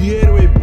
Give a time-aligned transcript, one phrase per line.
[0.00, 0.59] antihéroe.